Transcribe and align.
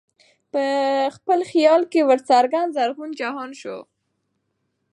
په 0.51 0.63
خپل 1.15 1.39
خیال 1.51 1.81
کي 1.91 1.99
ورڅرګند 2.09 2.73
زرغون 2.77 3.11
جهان 3.19 3.49
سو 3.61 3.77